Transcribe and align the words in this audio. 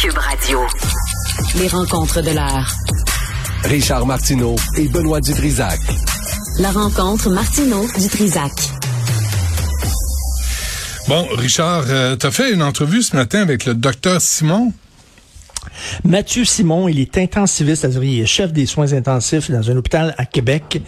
Cube 0.00 0.16
Radio. 0.16 0.60
Les 1.56 1.66
rencontres 1.66 2.20
de 2.22 2.30
l'heure. 2.30 2.72
Richard 3.64 4.06
Martineau 4.06 4.54
et 4.76 4.86
Benoît 4.86 5.20
Dutrisac. 5.20 5.80
La 6.60 6.70
rencontre 6.70 7.28
Martineau 7.30 7.84
du 7.98 8.08
Trisac. 8.08 8.52
Bon, 11.08 11.26
Richard, 11.36 11.84
euh, 11.88 12.16
tu 12.16 12.26
as 12.26 12.30
fait 12.30 12.52
une 12.52 12.62
entrevue 12.62 13.02
ce 13.02 13.16
matin 13.16 13.40
avec 13.40 13.64
le 13.64 13.74
docteur 13.74 14.20
Simon? 14.20 14.72
Mathieu 16.04 16.44
Simon, 16.44 16.88
il 16.88 17.00
est 17.00 17.18
intensiviste, 17.18 17.82
c'est-à-dire 17.82 18.04
il 18.04 18.20
est 18.20 18.26
chef 18.26 18.52
des 18.52 18.66
soins 18.66 18.92
intensifs 18.92 19.50
dans 19.50 19.70
un 19.70 19.76
hôpital 19.76 20.14
à 20.18 20.24
Québec. 20.24 20.80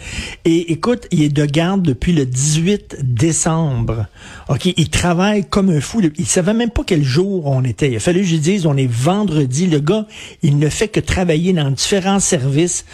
Et 0.45 0.71
écoute, 0.71 1.07
il 1.11 1.21
est 1.23 1.29
de 1.29 1.45
garde 1.45 1.81
depuis 1.81 2.13
le 2.13 2.25
18 2.25 2.97
décembre. 3.03 4.05
OK, 4.49 4.65
il 4.65 4.89
travaille 4.89 5.45
comme 5.45 5.69
un 5.69 5.81
fou. 5.81 6.01
Il 6.17 6.25
savait 6.25 6.53
même 6.53 6.69
pas 6.69 6.83
quel 6.85 7.03
jour 7.03 7.47
on 7.47 7.63
était. 7.63 7.89
Il 7.91 7.95
a 7.97 7.99
fallu 7.99 8.21
que 8.21 8.27
je 8.27 8.35
dise, 8.37 8.65
on 8.65 8.77
est 8.77 8.91
vendredi. 8.91 9.67
Le 9.67 9.79
gars, 9.79 10.05
il 10.41 10.57
ne 10.57 10.69
fait 10.69 10.87
que 10.87 10.99
travailler 10.99 11.53
dans 11.53 11.69
différents 11.71 12.19
services. 12.19 12.85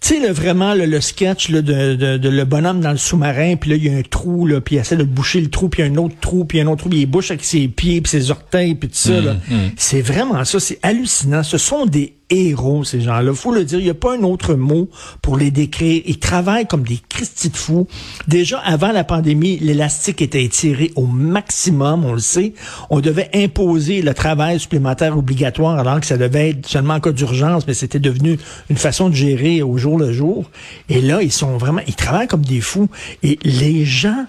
Tu 0.00 0.20
sais, 0.20 0.30
vraiment, 0.30 0.74
le, 0.74 1.00
sketch 1.00 1.50
de, 1.50 1.60
de, 1.60 2.28
le 2.28 2.44
bonhomme 2.44 2.80
dans 2.80 2.92
le 2.92 2.98
sous-marin, 2.98 3.56
puis 3.56 3.70
là, 3.70 3.76
il 3.76 3.84
y 3.86 3.88
a 3.88 3.96
un 3.96 4.02
trou, 4.02 4.46
là, 4.46 4.60
puis 4.60 4.76
il 4.76 4.78
essaie 4.78 4.96
de 4.96 5.04
boucher 5.04 5.40
le 5.40 5.48
trou, 5.48 5.68
puis 5.68 5.82
un 5.82 5.96
autre 5.96 6.14
trou, 6.20 6.44
puis 6.44 6.60
un 6.60 6.66
autre 6.66 6.80
trou, 6.80 6.90
puis 6.90 7.00
il 7.00 7.06
bouche 7.06 7.30
avec 7.30 7.44
ses 7.44 7.66
pieds, 7.68 8.00
puis 8.02 8.10
ses 8.10 8.30
orteils, 8.30 8.74
puis 8.74 8.88
tout 8.88 8.96
ça. 8.96 9.20
là. 9.20 9.34
Mmh, 9.34 9.54
mmh. 9.54 9.70
C'est 9.76 10.02
vraiment 10.02 10.44
ça, 10.44 10.60
c'est 10.60 10.78
hallucinant. 10.82 11.42
Ce 11.42 11.58
sont 11.58 11.86
des 11.86 12.14
héros, 12.30 12.84
ces 12.84 13.00
gens-là. 13.00 13.32
Faut 13.34 13.52
le 13.52 13.64
dire, 13.64 13.78
il 13.78 13.84
n'y 13.84 13.90
a 13.90 13.94
pas 13.94 14.16
un 14.16 14.22
autre 14.22 14.54
mot 14.54 14.88
pour 15.22 15.36
les 15.36 15.50
décrire. 15.50 16.02
Ils 16.06 16.18
travaillent 16.18 16.66
comme 16.66 16.82
des 16.82 16.98
Christi 17.08 17.50
de 17.50 17.56
fous. 17.56 17.86
Déjà, 18.28 18.58
avant 18.58 18.92
la 18.92 19.04
pandémie, 19.04 19.58
l'élastique 19.58 20.22
était 20.22 20.42
étiré 20.42 20.92
au 20.96 21.06
maximum, 21.06 22.04
on 22.04 22.12
le 22.12 22.18
sait. 22.18 22.54
On 22.90 23.00
devait 23.00 23.30
imposer 23.34 24.02
le 24.02 24.14
travail 24.14 24.58
supplémentaire 24.58 25.16
obligatoire 25.16 25.78
alors 25.78 26.00
que 26.00 26.06
ça 26.06 26.16
devait 26.16 26.50
être 26.50 26.66
seulement 26.66 26.94
en 26.94 27.00
cas 27.00 27.12
d'urgence, 27.12 27.66
mais 27.66 27.74
c'était 27.74 28.00
devenu 28.00 28.38
une 28.70 28.76
façon 28.76 29.08
de 29.08 29.14
gérer 29.14 29.62
au 29.62 29.76
jour 29.78 29.98
le 29.98 30.12
jour. 30.12 30.50
Et 30.88 31.00
là, 31.00 31.22
ils 31.22 31.32
sont 31.32 31.56
vraiment, 31.56 31.82
ils 31.86 31.94
travaillent 31.94 32.28
comme 32.28 32.44
des 32.44 32.60
fous. 32.60 32.88
Et 33.22 33.38
les 33.44 33.84
gens 33.84 34.26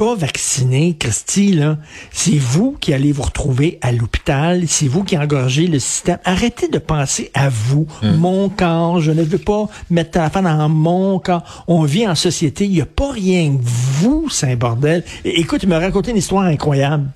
pas 0.00 0.14
vacciné, 0.14 0.96
Christy, 0.98 1.52
là, 1.52 1.76
c'est 2.10 2.38
vous 2.38 2.74
qui 2.80 2.94
allez 2.94 3.12
vous 3.12 3.20
retrouver 3.20 3.78
à 3.82 3.92
l'hôpital, 3.92 4.62
c'est 4.66 4.88
vous 4.88 5.04
qui 5.04 5.18
engorgez 5.18 5.66
le 5.66 5.78
système. 5.78 6.16
Arrêtez 6.24 6.68
de 6.68 6.78
penser 6.78 7.30
à 7.34 7.50
vous, 7.50 7.86
hmm. 8.02 8.12
mon 8.12 8.48
corps, 8.48 9.02
je 9.02 9.10
ne 9.10 9.22
veux 9.22 9.36
pas 9.36 9.68
mettre 9.90 10.16
la 10.16 10.30
fin 10.30 10.40
dans 10.40 10.70
mon 10.70 11.18
corps. 11.18 11.66
On 11.68 11.82
vit 11.82 12.08
en 12.08 12.14
société, 12.14 12.64
il 12.64 12.70
n'y 12.70 12.80
a 12.80 12.86
pas 12.86 13.12
rien 13.12 13.54
que 13.54 13.62
vous, 13.62 14.30
c'est 14.30 14.50
un 14.50 14.56
bordel. 14.56 15.04
écoute, 15.22 15.64
il 15.64 15.68
m'a 15.68 15.78
raconté 15.78 16.12
une 16.12 16.16
histoire 16.16 16.44
incroyable. 16.44 17.10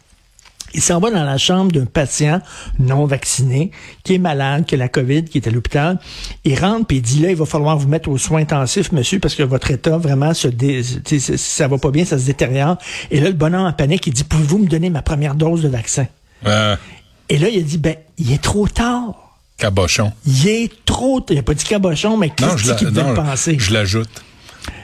Il 0.75 0.83
s'en 0.83 0.99
va 0.99 1.11
dans 1.11 1.25
la 1.25 1.39
chambre 1.39 1.73
d'un 1.73 1.87
patient 1.87 2.41
non 2.79 3.07
vacciné 3.07 3.71
qui 4.03 4.15
est 4.15 4.19
malade, 4.19 4.67
qui 4.67 4.75
a 4.75 4.79
la 4.79 4.89
COVID, 4.89 5.25
qui 5.25 5.39
est 5.39 5.47
à 5.47 5.51
l'hôpital. 5.51 5.99
Il 6.45 6.59
rentre 6.59 6.87
puis 6.87 6.97
il 6.97 7.03
dit 7.03 7.21
là, 7.21 7.31
il 7.31 7.37
va 7.37 7.47
falloir 7.47 7.79
vous 7.79 7.89
mettre 7.89 8.09
aux 8.09 8.19
soins 8.19 8.41
intensifs, 8.41 8.91
monsieur, 8.93 9.21
parce 9.21 9.35
que 9.35 9.45
votre 9.45 9.71
état 9.71 9.97
vraiment 9.97 10.35
se 10.35 10.49
dé... 10.49 10.83
ça 10.83 11.69
va 11.69 11.79
pas 11.79 11.91
bien, 11.91 12.05
ça 12.05 12.19
se 12.19 12.27
détériore. 12.27 12.77
Et 13.11 13.21
là, 13.21 13.29
le 13.29 13.35
bonhomme 13.35 13.67
en 13.67 13.73
panique, 13.73 14.07
il 14.07 14.13
dit 14.13 14.25
pouvez-vous 14.25 14.59
me 14.59 14.67
donner 14.67 14.91
ma 14.91 15.03
première 15.03 15.37
dose 15.37 15.63
de 15.63 15.69
vaccin? 15.69 16.07
Et 16.45 17.39
là, 17.39 17.49
il 17.49 17.59
a 17.59 17.63
dit 17.63 17.79
ben, 17.79 17.97
il 18.19 18.33
est 18.33 18.43
trop 18.43 18.69
tard. 18.69 19.39
Cabochon. 19.57 20.13
Il 20.27 20.49
est 20.49 20.73
trop. 20.85 21.25
Il 21.31 21.39
a 21.39 21.43
pas 21.43 21.55
dit 21.55 21.65
cabochon, 21.65 22.17
mais 22.17 22.31
qu'est-ce 22.31 22.75
qu'il 22.75 22.91
devait 22.91 23.15
penser? 23.15 23.57
Je 23.59 23.73
l'ajoute. 23.73 24.11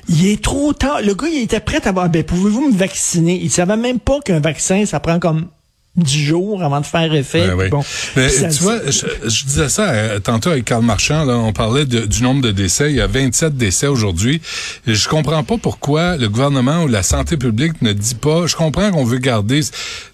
Il 0.08 0.26
est 0.26 0.42
trop 0.42 0.72
tard. 0.72 1.00
Le 1.02 1.14
gars, 1.14 1.28
il 1.28 1.42
était 1.42 1.60
prêt 1.60 1.86
à 1.86 1.92
voir, 1.92 2.08
ben, 2.08 2.22
pouvez-vous 2.24 2.70
me 2.70 2.76
vacciner? 2.76 3.38
Il 3.40 3.50
savait 3.50 3.76
même 3.76 3.98
pas 3.98 4.20
qu'un 4.20 4.40
vaccin, 4.40 4.86
ça 4.86 5.00
prend 5.00 5.18
comme 5.18 5.46
du 5.96 6.24
jour 6.24 6.62
avant 6.62 6.80
de 6.80 6.86
faire 6.86 7.12
effet. 7.14 7.48
Bon, 7.68 7.82
Mais, 8.16 8.28
tu 8.30 8.62
vois, 8.62 8.78
je, 8.86 9.44
disais 9.44 9.68
ça 9.68 9.90
euh, 9.90 10.20
tantôt 10.20 10.50
avec 10.50 10.64
Carl 10.64 10.84
Marchand, 10.84 11.24
là, 11.24 11.36
on 11.36 11.52
parlait 11.52 11.84
du 11.84 12.22
nombre 12.22 12.42
de 12.42 12.52
décès. 12.52 12.90
Il 12.90 12.96
y 12.96 13.00
a 13.00 13.08
27 13.08 13.56
décès 13.56 13.88
aujourd'hui. 13.88 14.40
Je 14.86 15.08
comprends 15.08 15.42
pas 15.42 15.56
pourquoi 15.58 16.16
le 16.16 16.28
gouvernement 16.28 16.84
ou 16.84 16.88
la 16.88 17.02
santé 17.02 17.36
publique 17.36 17.82
ne 17.82 17.92
dit 17.92 18.14
pas, 18.14 18.46
je 18.46 18.54
comprends 18.54 18.92
qu'on 18.92 19.04
veut 19.04 19.18
garder 19.18 19.60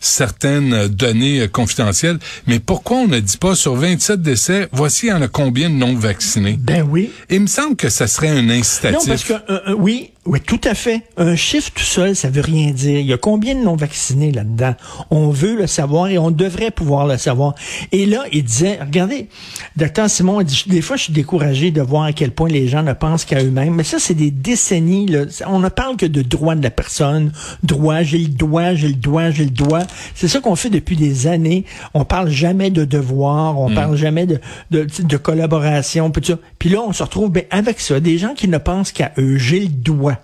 certaines 0.01 0.89
données 0.89 1.43
euh, 1.43 1.49
confidentielles, 1.49 2.19
mais 2.47 2.59
pourquoi 2.59 2.99
on 2.99 3.09
ne 3.09 3.21
dit 3.21 3.37
pas 3.37 3.55
sur 3.55 3.75
27 3.75 4.23
décès, 4.23 4.69
voici 4.73 5.07
il 5.07 5.11
y 5.11 5.13
en 5.13 5.23
a 5.23 5.29
combien 5.29 5.69
de 5.69 5.75
non 5.75 5.95
vaccinés? 5.95 6.59
Ben 6.59 6.87
oui. 6.89 7.11
Il 7.29 7.43
me 7.43 7.47
semble 7.47 7.77
que 7.77 7.91
ça 7.91 8.07
serait 8.07 8.29
un 8.29 8.49
incitatif. 8.49 8.99
Non, 8.99 9.07
parce 9.07 9.25
que, 9.25 9.53
euh, 9.53 9.75
oui, 9.77 10.11
oui, 10.27 10.41
tout 10.41 10.61
à 10.65 10.75
fait. 10.75 11.03
Un 11.17 11.37
chiffre 11.37 11.71
tout 11.73 11.85
seul, 11.85 12.17
ça 12.17 12.29
veut 12.29 12.41
rien 12.41 12.73
dire. 12.73 12.99
Il 12.99 13.07
y 13.07 13.13
a 13.13 13.17
combien 13.17 13.55
de 13.55 13.61
non-vaccinés 13.61 14.33
là-dedans? 14.33 14.75
On 15.11 15.31
veut 15.31 15.57
le 15.57 15.69
savoir 15.69 16.09
et 16.09 16.19
on 16.19 16.33
devrait 16.33 16.73
pouvoir 16.73 17.07
le 17.07 17.17
savoir. 17.17 17.55
Et 17.93 18.07
là, 18.07 18.25
il 18.33 18.43
disait, 18.43 18.79
regardez, 18.81 19.29
docteur 19.77 20.11
Simon, 20.11 20.43
dit, 20.43 20.65
des 20.67 20.83
fois, 20.83 20.97
je 20.97 21.05
suis 21.05 21.13
découragé 21.13 21.71
de 21.71 21.81
voir 21.81 22.05
à 22.05 22.13
quel 22.13 22.33
point 22.33 22.49
les 22.49 22.67
gens 22.67 22.83
ne 22.83 22.93
pensent 22.93 23.25
qu'à 23.25 23.43
eux-mêmes. 23.43 23.75
Mais 23.75 23.85
ça, 23.85 24.01
c'est 24.01 24.15
des 24.15 24.33
décennies. 24.33 25.07
Là. 25.07 25.27
On 25.47 25.61
ne 25.61 25.69
parle 25.69 25.97
que 25.97 26.07
de 26.07 26.23
droit 26.23 26.57
de 26.57 26.63
la 26.63 26.71
personne. 26.71 27.31
Droit, 27.63 28.03
j'ai 28.03 28.19
le 28.19 28.29
droit, 28.29 28.75
j'ai 28.75 28.89
le 28.89 28.95
droit, 28.95 29.31
j'ai 29.31 29.45
le 29.45 29.51
droit. 29.51 29.83
C'est 30.17 30.29
ça 30.29 30.41
qu'on 30.41 30.57
fait 30.57 30.71
depuis 30.71 30.97
des 30.97 31.29
années. 31.29 31.65
On 31.95 32.05
parle 32.05 32.31
jamais 32.31 32.71
de 32.71 32.85
devoir, 32.85 33.61
on 33.61 33.71
mm. 33.71 33.75
parle 33.75 33.97
jamais 33.97 34.27
de, 34.27 34.41
de, 34.73 34.87
de 34.99 35.17
collaboration. 35.17 36.11
Puis 36.59 36.69
là, 36.69 36.81
on 36.81 36.93
se 36.93 37.05
retrouve 37.05 37.31
ben, 37.31 37.45
avec 37.51 37.79
ça. 37.79 38.01
Des 38.01 38.19
gens 38.19 38.35
qui 38.35 38.49
ne 38.49 38.59
pensent 38.59 38.91
qu'à 38.91 39.13
eux. 39.19 39.37
J'ai 39.37 39.61
le 39.61 39.69
droit 39.69 40.16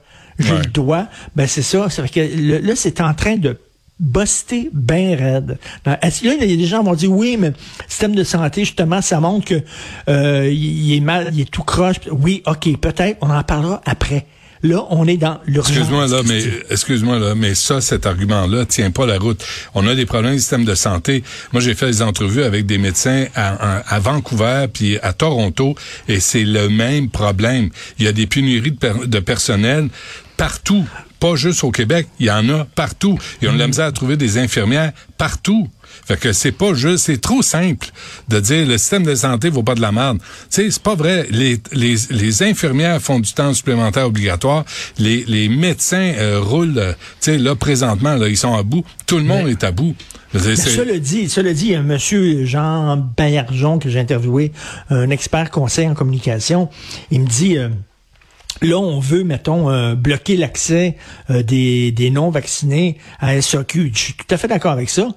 j'ai 0.42 0.58
le 0.58 0.66
doigt, 0.66 1.06
ben 1.36 1.46
c'est 1.46 1.62
ça. 1.62 1.88
C'est 1.90 2.10
que 2.10 2.20
là, 2.66 2.74
c'est 2.76 3.00
en 3.00 3.14
train 3.14 3.36
de 3.36 3.58
buster 4.00 4.68
bien 4.72 5.16
raide. 5.16 5.58
Là, 5.86 5.98
il 6.02 6.26
y 6.26 6.30
a 6.30 6.56
des 6.56 6.66
gens 6.66 6.80
qui 6.80 6.86
vont 6.86 6.94
dire 6.94 7.12
oui, 7.12 7.36
mais 7.38 7.48
le 7.50 7.54
système 7.88 8.14
de 8.14 8.24
santé, 8.24 8.64
justement, 8.64 9.00
ça 9.00 9.20
montre 9.20 9.46
que 9.46 9.62
euh, 10.08 10.50
il 10.50 10.94
est 10.94 11.00
mal, 11.00 11.30
il 11.32 11.42
est 11.42 11.50
tout 11.50 11.62
croche. 11.62 11.96
Oui, 12.10 12.42
ok, 12.46 12.78
peut-être, 12.80 13.18
on 13.20 13.30
en 13.30 13.42
parlera 13.44 13.80
après. 13.86 14.26
Là, 14.64 14.86
on 14.90 15.08
est 15.08 15.16
dans 15.16 15.40
l'urgence. 15.44 15.76
Excuse-moi 15.76 16.06
là, 16.06 16.20
mais 16.24 16.40
excuse-moi 16.70 17.18
là, 17.18 17.34
mais 17.34 17.56
ça, 17.56 17.80
cet 17.80 18.06
argument-là 18.06 18.64
tient 18.64 18.92
pas 18.92 19.06
la 19.06 19.18
route. 19.18 19.44
On 19.74 19.88
a 19.88 19.94
des 19.96 20.06
problèmes 20.06 20.34
du 20.34 20.38
système 20.38 20.64
de 20.64 20.76
santé. 20.76 21.24
Moi, 21.52 21.60
j'ai 21.60 21.74
fait 21.74 21.86
des 21.86 22.00
entrevues 22.00 22.44
avec 22.44 22.64
des 22.64 22.78
médecins 22.78 23.26
à, 23.34 23.78
à 23.78 23.98
Vancouver 23.98 24.66
puis 24.72 24.98
à 25.02 25.12
Toronto, 25.12 25.74
et 26.06 26.20
c'est 26.20 26.44
le 26.44 26.68
même 26.68 27.10
problème. 27.10 27.70
Il 27.98 28.04
y 28.04 28.08
a 28.08 28.12
des 28.12 28.28
pénuries 28.28 28.70
de, 28.70 29.06
de 29.06 29.18
personnel 29.18 29.88
partout. 30.36 30.84
Pas 31.20 31.36
juste 31.36 31.62
au 31.62 31.70
Québec, 31.70 32.08
il 32.18 32.26
y 32.26 32.30
en 32.30 32.48
a 32.48 32.64
partout. 32.64 33.16
Ils 33.40 33.48
ont 33.48 33.52
de 33.52 33.58
la 33.58 33.68
misère 33.68 33.86
à 33.86 33.92
trouver 33.92 34.16
des 34.16 34.38
infirmières 34.38 34.92
partout. 35.18 35.68
Fait 36.04 36.18
que 36.18 36.32
c'est 36.32 36.52
pas 36.52 36.74
juste, 36.74 37.04
c'est 37.04 37.20
trop 37.20 37.42
simple 37.42 37.88
de 38.28 38.40
dire 38.40 38.66
le 38.66 38.76
système 38.76 39.04
de 39.04 39.14
santé 39.14 39.50
vaut 39.50 39.62
pas 39.62 39.74
de 39.74 39.80
la 39.80 39.92
merde. 39.92 40.18
Tu 40.18 40.24
sais, 40.50 40.70
c'est 40.70 40.82
pas 40.82 40.96
vrai. 40.96 41.26
Les, 41.30 41.60
les, 41.72 41.94
les, 42.10 42.42
infirmières 42.42 43.00
font 43.00 43.20
du 43.20 43.32
temps 43.32 43.54
supplémentaire 43.54 44.06
obligatoire. 44.06 44.64
Les, 44.98 45.24
les 45.28 45.48
médecins 45.48 46.12
euh, 46.16 46.40
roulent, 46.40 46.78
euh, 46.78 46.92
tu 47.20 47.32
sais, 47.32 47.38
là, 47.38 47.54
présentement, 47.54 48.14
là, 48.16 48.28
ils 48.28 48.36
sont 48.36 48.54
à 48.54 48.62
bout. 48.62 48.84
Tout 49.06 49.18
le 49.18 49.24
monde 49.24 49.48
est 49.48 49.62
à 49.62 49.70
bout. 49.70 49.94
Cela 50.34 50.98
dit, 50.98 51.28
cela 51.28 51.52
dit, 51.52 51.66
il 51.66 51.72
y 51.72 51.74
a 51.74 51.80
un 51.80 51.82
monsieur 51.82 52.46
Jean 52.46 52.96
Baillargeon 52.96 53.78
que 53.78 53.90
j'ai 53.90 54.00
interviewé, 54.00 54.52
un 54.88 55.10
expert 55.10 55.50
conseil 55.50 55.86
en 55.86 55.94
communication. 55.94 56.70
Il 57.10 57.20
me 57.20 57.26
dit, 57.26 57.58
euh, 57.58 57.68
Là, 58.60 58.76
on 58.78 59.00
veut, 59.00 59.24
mettons, 59.24 59.70
euh, 59.70 59.94
bloquer 59.94 60.36
l'accès 60.36 60.96
euh, 61.30 61.42
des, 61.42 61.90
des 61.92 62.10
non-vaccinés 62.10 62.98
à 63.18 63.40
SAQ. 63.40 63.90
Je 63.94 63.98
suis 63.98 64.14
tout 64.14 64.26
à 64.30 64.36
fait 64.36 64.48
d'accord 64.48 64.72
avec 64.72 64.90
ça. 64.90 65.08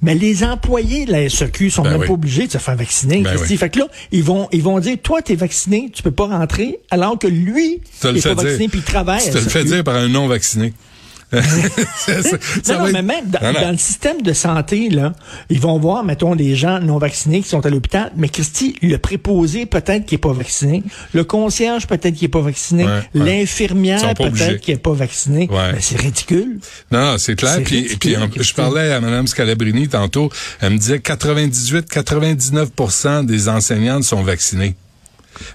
Mais 0.00 0.14
les 0.14 0.44
employés 0.44 1.06
de 1.06 1.12
la 1.12 1.28
SAQ 1.28 1.70
sont 1.70 1.82
ben 1.82 1.98
même 1.98 2.06
pas 2.06 2.12
obligés 2.12 2.46
de 2.46 2.52
se 2.52 2.58
faire 2.58 2.76
vacciner. 2.76 3.22
Ben 3.22 3.36
Fait 3.36 3.68
que 3.68 3.80
là, 3.80 3.86
ils 4.12 4.22
vont, 4.22 4.48
ils 4.52 4.62
vont 4.62 4.78
dire, 4.78 4.96
toi, 5.02 5.22
t'es 5.22 5.34
vacciné, 5.34 5.90
tu 5.92 6.04
peux 6.04 6.12
pas 6.12 6.26
rentrer, 6.26 6.78
alors 6.90 7.18
que 7.18 7.26
lui, 7.26 7.80
il 8.04 8.16
est 8.16 8.22
pas 8.22 8.34
vacciné 8.34 8.68
puis 8.68 8.78
il 8.78 8.84
travaille. 8.84 9.24
Tu 9.24 9.30
te 9.30 9.38
le 9.38 9.48
fais 9.48 9.64
dire 9.64 9.82
par 9.82 9.96
un 9.96 10.14
non, 11.32 12.90
mais 12.90 13.02
même 13.02 13.28
dans, 13.28 13.70
le 13.70 13.76
système 13.76 14.22
de 14.22 14.32
santé, 14.32 14.88
là, 14.88 15.12
ils 15.50 15.60
vont 15.60 15.78
voir, 15.78 16.02
mettons, 16.02 16.32
les 16.32 16.56
gens 16.56 16.80
non 16.80 16.96
vaccinés 16.96 17.42
qui 17.42 17.48
sont 17.48 17.66
à 17.66 17.70
l'hôpital, 17.70 18.10
mais 18.16 18.30
Christy, 18.30 18.76
le 18.80 18.96
préposé 18.96 19.66
peut-être 19.66 20.06
qui 20.06 20.14
est 20.14 20.18
pas 20.18 20.32
vacciné, 20.32 20.82
le 21.12 21.24
concierge 21.24 21.86
peut-être 21.86 22.14
qui 22.14 22.24
est 22.24 22.28
pas 22.28 22.40
vacciné, 22.40 22.86
l'infirmière 23.14 24.14
peut-être 24.14 24.60
qui 24.60 24.72
est 24.72 24.78
pas 24.78 24.94
vacciné. 24.94 25.48
Ben, 25.48 25.74
c'est 25.80 26.00
ridicule. 26.00 26.60
Non, 26.90 27.18
c'est 27.18 27.36
clair. 27.36 27.58
Puis, 27.62 27.94
puis 28.00 28.16
je 28.40 28.54
parlais 28.54 28.90
à 28.92 29.00
Mme 29.00 29.26
Scalabrini 29.26 29.88
tantôt, 29.88 30.30
elle 30.60 30.72
me 30.72 30.78
disait 30.78 30.96
98-99% 30.98 33.26
des 33.26 33.50
enseignantes 33.50 34.04
sont 34.04 34.22
vaccinées. 34.22 34.76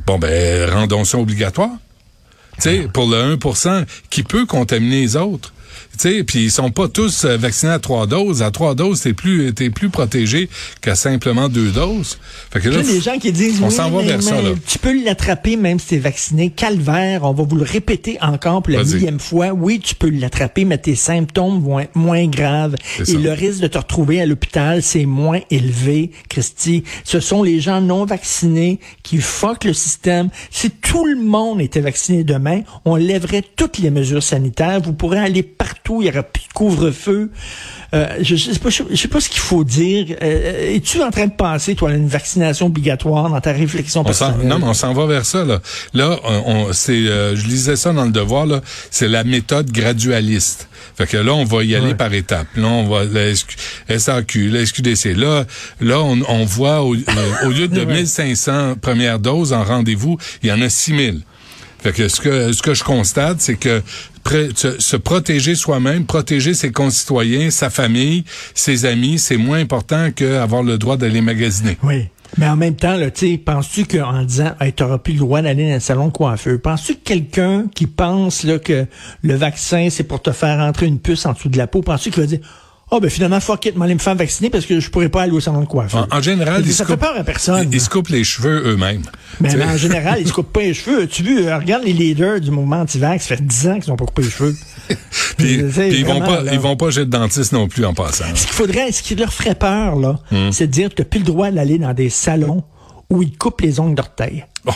Bon, 0.05 0.19
ben, 0.19 0.69
rendons 0.69 1.03
ça 1.03 1.17
obligatoire. 1.17 1.71
Tu 2.55 2.61
sais, 2.61 2.87
pour 2.93 3.09
le 3.09 3.35
1% 3.35 3.85
qui 4.09 4.23
peut 4.23 4.45
contaminer 4.45 5.01
les 5.01 5.15
autres? 5.15 5.53
Sais, 5.97 6.23
puis 6.23 6.45
ils 6.45 6.51
sont 6.51 6.71
pas 6.71 6.87
tous 6.87 7.25
euh, 7.25 7.37
vaccinés 7.37 7.73
à 7.73 7.79
trois 7.79 8.07
doses. 8.07 8.41
À 8.41 8.51
trois 8.51 8.75
doses, 8.75 9.01
t'es 9.01 9.13
plus, 9.13 9.53
t'es 9.53 9.69
plus 9.69 9.89
protégé 9.89 10.49
qu'à 10.81 10.95
simplement 10.95 11.49
deux 11.49 11.71
doses. 11.71 12.17
Fait 12.51 12.59
que 12.59 12.69
là, 12.69 12.81
les 12.81 13.01
gens 13.01 13.17
qui 13.17 13.31
disent, 13.31 13.61
on 13.61 13.69
s'en 13.69 13.89
va 13.89 14.01
vers 14.03 14.21
ça, 14.21 14.41
là. 14.41 14.51
tu 14.67 14.79
peux 14.79 15.03
l'attraper 15.03 15.55
même 15.55 15.79
si 15.79 15.87
t'es 15.87 15.97
vacciné. 15.97 16.49
Calvaire, 16.49 17.23
on 17.23 17.33
va 17.33 17.43
vous 17.43 17.55
le 17.55 17.63
répéter 17.63 18.17
encore 18.21 18.63
pour 18.63 18.73
la 18.73 18.83
millième 18.83 19.19
fois. 19.19 19.51
Oui, 19.51 19.79
tu 19.79 19.95
peux 19.95 20.09
l'attraper, 20.09 20.65
mais 20.65 20.77
tes 20.77 20.95
symptômes 20.95 21.61
vont 21.61 21.79
être 21.79 21.95
moins 21.95 22.27
graves. 22.27 22.75
Et 23.07 23.13
le 23.13 23.31
risque 23.31 23.61
de 23.61 23.67
te 23.67 23.77
retrouver 23.77 24.21
à 24.21 24.25
l'hôpital, 24.25 24.81
c'est 24.81 25.05
moins 25.05 25.39
élevé, 25.49 26.11
Christy. 26.29 26.83
Ce 27.03 27.19
sont 27.19 27.43
les 27.43 27.59
gens 27.59 27.81
non 27.81 28.05
vaccinés 28.05 28.79
qui 29.03 29.17
fuck 29.17 29.63
le 29.63 29.73
système. 29.73 30.29
Si 30.51 30.71
tout 30.71 31.05
le 31.05 31.21
monde 31.21 31.61
était 31.61 31.81
vacciné 31.81 32.23
demain, 32.23 32.61
on 32.85 32.95
lèverait 32.95 33.43
toutes 33.55 33.77
les 33.77 33.89
mesures 33.89 34.23
sanitaires. 34.23 34.81
Vous 34.81 34.93
pourrez 34.93 35.19
aller 35.19 35.43
partout, 35.43 35.82
il 35.89 36.07
y 36.07 36.09
aura 36.09 36.23
plus 36.23 36.43
de 36.43 36.53
couvre-feu. 36.53 37.29
Euh, 37.93 38.17
je, 38.21 38.35
sais 38.35 38.59
pas, 38.59 38.69
je, 38.69 38.95
sais 38.95 39.07
pas 39.07 39.19
ce 39.19 39.29
qu'il 39.29 39.41
faut 39.41 39.63
dire. 39.63 40.15
Euh, 40.21 40.75
es-tu 40.75 41.01
en 41.03 41.11
train 41.11 41.27
de 41.27 41.33
penser, 41.33 41.75
toi, 41.75 41.91
à 41.91 41.93
une 41.93 42.07
vaccination 42.07 42.67
obligatoire 42.67 43.29
dans 43.29 43.41
ta 43.41 43.51
réflexion 43.51 44.03
personnelle? 44.03 44.47
non, 44.47 44.59
mais 44.59 44.65
on 44.65 44.73
s'en 44.73 44.93
va 44.93 45.05
vers 45.05 45.25
ça. 45.25 45.43
Là, 45.45 45.61
là 45.93 46.19
on, 46.23 46.73
c'est, 46.73 46.93
euh, 46.93 47.35
je 47.35 47.45
lisais 47.45 47.75
ça 47.75 47.93
dans 47.93 48.05
le 48.05 48.11
devoir. 48.11 48.45
Là, 48.45 48.61
c'est 48.89 49.07
la 49.07 49.23
méthode 49.23 49.71
gradualiste. 49.71 50.67
Fait 50.95 51.07
que 51.07 51.17
là, 51.17 51.33
on 51.33 51.43
va 51.43 51.63
y 51.63 51.75
aller 51.75 51.95
par 51.95 52.13
étapes. 52.13 52.47
Là, 52.55 52.67
on 52.67 52.87
va 52.87 53.03
la 53.05 53.99
SAQ, 53.99 54.49
la 54.49 54.65
SQDC. 54.65 55.15
Là, 55.15 55.45
là, 55.81 55.99
on, 56.01 56.19
on 56.27 56.45
voit 56.45 56.83
au, 56.83 56.95
au 56.95 57.49
lieu 57.49 57.67
de 57.67 57.83
1500 57.85 58.75
premières 58.81 59.19
doses 59.19 59.53
en 59.53 59.63
rendez-vous, 59.63 60.17
il 60.41 60.49
y 60.49 60.51
en 60.51 60.61
a 60.61 60.69
6000. 60.69 61.21
Fait 61.83 61.91
que 61.91 62.07
ce 62.07 62.21
que 62.21 62.53
ce 62.53 62.61
que 62.61 62.73
je 62.73 62.83
constate, 62.83 63.41
c'est 63.41 63.57
que 63.57 63.81
se, 64.25 64.95
protéger 64.95 65.55
soi-même, 65.55 66.05
protéger 66.05 66.53
ses 66.53 66.71
concitoyens, 66.71 67.51
sa 67.51 67.69
famille, 67.69 68.23
ses 68.53 68.85
amis, 68.85 69.19
c'est 69.19 69.37
moins 69.37 69.59
important 69.59 70.11
qu'avoir 70.11 70.63
le 70.63 70.77
droit 70.77 70.97
d'aller 70.97 71.21
magasiner. 71.21 71.77
Oui. 71.83 72.07
Mais 72.37 72.47
en 72.47 72.55
même 72.55 72.75
temps, 72.75 72.97
tu 73.13 73.37
penses-tu 73.37 73.85
qu'en 73.85 74.23
disant 74.23 74.53
hey, 74.59 74.73
tu 74.73 74.81
n'auras 74.81 74.97
plus 74.97 75.13
le 75.13 75.19
droit 75.19 75.41
d'aller 75.41 75.69
dans 75.69 75.75
un 75.75 75.79
salon 75.79 76.07
de 76.07 76.13
coiffeur, 76.13 76.59
penses-tu 76.59 76.95
que 76.95 77.03
quelqu'un 77.03 77.65
qui 77.75 77.85
pense 77.85 78.43
là, 78.43 78.57
que 78.57 78.87
le 79.21 79.35
vaccin, 79.35 79.89
c'est 79.91 80.03
pour 80.03 80.21
te 80.21 80.31
faire 80.31 80.59
entrer 80.59 80.87
une 80.87 80.99
puce 80.99 81.25
en 81.25 81.33
dessous 81.33 81.49
de 81.49 81.57
la 81.57 81.67
peau, 81.67 81.81
penses-tu 81.81 82.09
qu'il 82.09 82.21
va 82.21 82.27
dire 82.27 82.39
oh, 82.93 82.99
ben 82.99 83.09
finalement, 83.09 83.39
fuck 83.39 83.65
it, 83.65 83.75
m'aller 83.75 83.95
me 83.95 83.99
faire 83.99 84.15
vacciner 84.15 84.49
parce 84.49 84.65
que 84.65 84.79
je 84.79 84.89
pourrais 84.89 85.09
pas 85.09 85.23
aller 85.23 85.31
au 85.31 85.39
salon 85.39 85.61
de 85.61 85.65
coiffeur. 85.65 86.07
En, 86.11 86.21
général, 86.21 86.63
ils 86.65 86.73
ça 86.73 86.85
fait 86.85 86.97
peur 86.97 87.15
à 87.17 87.23
personne. 87.23 87.67
Ils, 87.71 87.81
se 87.81 87.89
coupent 87.89 88.09
les 88.09 88.23
cheveux 88.23 88.63
eux-mêmes. 88.65 89.03
Mais, 89.39 89.63
en 89.63 89.77
général, 89.77 90.19
ils 90.21 90.27
se 90.27 90.33
coupent 90.33 90.53
pas 90.53 90.61
les 90.61 90.73
cheveux. 90.73 91.07
Tu 91.07 91.23
vu, 91.23 91.47
euh, 91.47 91.57
regarde 91.57 91.83
les 91.83 91.93
leaders 91.93 92.39
du 92.39 92.51
mouvement 92.51 92.81
anti-vax, 92.81 93.25
ça 93.25 93.35
fait 93.35 93.45
10 93.45 93.67
ans 93.67 93.79
qu'ils 93.79 93.89
n'ont 93.89 93.97
pas 93.97 94.05
coupé 94.05 94.21
les 94.21 94.29
cheveux. 94.29 94.55
puis, 95.37 95.55
ils 95.55 96.05
vont 96.05 96.19
pas, 96.19 96.43
ils 96.51 96.59
vont 96.59 96.75
pas 96.75 96.91
chez 96.91 97.01
le 97.01 97.05
dentiste 97.07 97.51
non 97.51 97.67
plus 97.67 97.85
en 97.85 97.93
passant. 97.93 98.25
Ce 98.35 98.45
qu'il 98.45 98.53
faudrait, 98.53 98.91
ce 98.91 99.01
qui 99.01 99.15
leur 99.15 99.33
ferait 99.33 99.55
peur, 99.55 99.95
là, 99.95 100.19
hmm. 100.31 100.51
c'est 100.51 100.67
de 100.67 100.71
dire 100.71 100.89
que 100.89 100.95
tu 100.95 101.01
n'as 101.01 101.07
plus 101.07 101.19
le 101.19 101.25
droit 101.25 101.49
d'aller 101.51 101.79
dans 101.79 101.93
des 101.93 102.09
salons 102.09 102.63
où 103.09 103.23
ils 103.23 103.35
coupent 103.35 103.61
les 103.61 103.79
ongles 103.79 103.95
d'orteil. 103.95 104.45
Oh. 104.67 104.71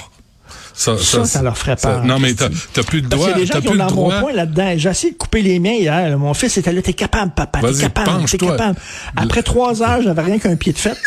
Ça, 0.77 0.95
ça, 1.25 1.41
leur 1.41 1.57
ferait 1.57 1.75
peur. 1.75 2.05
non, 2.05 2.19
mais 2.19 2.35
t'as 2.35 2.83
plus 2.83 3.01
de. 3.01 3.07
Parce 3.07 3.23
qu'il 3.23 3.31
y 3.31 3.33
a 3.33 3.37
des 3.37 3.45
gens 3.47 3.61
qui 3.61 3.69
ont 3.69 3.75
dans 3.75 3.91
mon 3.91 4.21
point 4.21 4.31
là-dedans. 4.31 4.73
J'ai 4.77 4.89
essayé 4.89 5.13
de 5.13 5.17
couper 5.17 5.41
les 5.41 5.59
miens 5.59 5.73
hier. 5.73 6.17
Mon 6.19 6.35
fils 6.35 6.55
était 6.57 6.71
là. 6.71 6.81
T'es 6.83 6.93
capable, 6.93 7.31
papa. 7.35 7.61
T'es 7.61 7.81
capable. 7.81 8.25
T'es 8.25 8.37
capable. 8.37 8.77
Après 9.15 9.41
trois 9.41 9.81
heures, 9.81 10.03
j'avais 10.03 10.21
rien 10.21 10.37
qu'un 10.37 10.55
pied 10.55 10.73
de 10.73 10.77
fête. 10.77 11.01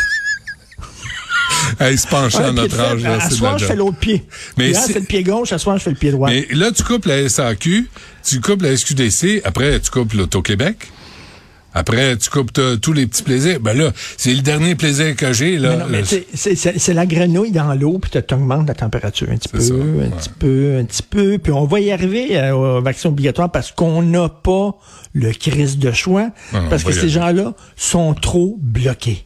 il 1.89 1.97
se 1.97 2.07
penchait 2.07 2.43
à 2.43 2.51
notre 2.51 2.79
âge. 2.79 3.05
à 3.05 3.29
soir, 3.29 3.57
je 3.57 3.65
fais 3.65 3.75
l'autre 3.75 3.97
pied. 3.97 4.25
Mais 4.57 4.71
Hier, 4.71 4.81
c'est 4.85 4.99
le 4.99 5.05
pied 5.05 5.23
gauche, 5.23 5.53
à 5.53 5.57
soir, 5.57 5.77
je 5.77 5.83
fais 5.83 5.91
le 5.91 5.95
pied 5.95 6.11
droit. 6.11 6.29
Mais 6.29 6.47
là, 6.51 6.71
tu 6.71 6.83
coupes 6.83 7.05
la 7.05 7.27
SAQ, 7.29 7.87
tu 8.27 8.41
coupes 8.41 8.61
la 8.61 8.75
SQDC, 8.75 9.41
après, 9.45 9.79
tu 9.79 9.89
coupes 9.89 10.13
l'Auto-Québec. 10.13 10.91
Après, 11.73 12.17
tu 12.17 12.29
coupes 12.29 12.51
tous 12.81 12.93
les 12.93 13.07
petits 13.07 13.23
plaisirs. 13.23 13.59
Ben 13.61 13.77
là, 13.77 13.91
c'est 14.17 14.33
le 14.33 14.41
dernier 14.41 14.75
plaisir 14.75 15.15
que 15.15 15.31
j'ai. 15.33 15.57
là. 15.57 15.85
C'est 16.33 16.93
la 16.93 17.05
grenouille 17.05 17.51
dans 17.51 17.73
l'eau, 17.73 17.99
puis 17.99 18.11
tu 18.11 18.33
augmentes 18.33 18.67
la 18.67 18.73
température 18.73 19.27
un 19.31 19.37
petit 19.37 19.49
peu, 19.49 19.57
un 20.05 20.09
petit 20.17 20.29
peu, 20.29 20.77
un 20.79 20.83
petit 20.85 21.03
peu. 21.03 21.37
Puis 21.37 21.51
on 21.51 21.65
va 21.65 21.79
y 21.79 21.91
arriver 21.91 22.37
euh, 22.37 22.51
au 22.79 22.81
vaccin 22.81 23.09
obligatoire 23.09 23.51
parce 23.51 23.71
qu'on 23.71 24.01
n'a 24.01 24.29
pas 24.29 24.77
le 25.13 25.31
crise 25.31 25.77
de 25.77 25.91
choix, 25.91 26.29
parce 26.69 26.83
que 26.83 26.91
ces 27.01 27.09
gens-là 27.09 27.53
sont 27.75 28.13
trop 28.13 28.57
bloqués. 28.61 29.25